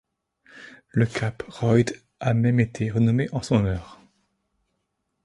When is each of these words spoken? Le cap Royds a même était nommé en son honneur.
Le 0.89 1.05
cap 1.05 1.43
Royds 1.47 1.93
a 2.19 2.33
même 2.33 2.59
était 2.59 2.89
nommé 2.91 3.29
en 3.33 3.43
son 3.43 3.57
honneur. 3.57 4.01